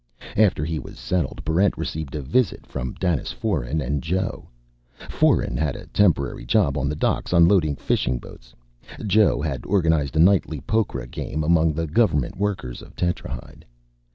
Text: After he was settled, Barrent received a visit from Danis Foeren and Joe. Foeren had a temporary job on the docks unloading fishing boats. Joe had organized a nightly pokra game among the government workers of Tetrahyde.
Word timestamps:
After 0.35 0.65
he 0.65 0.79
was 0.79 0.97
settled, 0.97 1.45
Barrent 1.45 1.77
received 1.77 2.15
a 2.15 2.23
visit 2.23 2.65
from 2.65 2.95
Danis 2.95 3.31
Foeren 3.31 3.81
and 3.81 4.01
Joe. 4.01 4.49
Foeren 4.97 5.55
had 5.57 5.75
a 5.75 5.85
temporary 5.85 6.43
job 6.43 6.75
on 6.75 6.89
the 6.89 6.95
docks 6.95 7.31
unloading 7.33 7.75
fishing 7.75 8.17
boats. 8.17 8.55
Joe 9.05 9.41
had 9.41 9.63
organized 9.63 10.15
a 10.15 10.19
nightly 10.19 10.59
pokra 10.59 11.05
game 11.05 11.43
among 11.43 11.73
the 11.73 11.85
government 11.85 12.35
workers 12.35 12.81
of 12.81 12.95
Tetrahyde. 12.95 13.63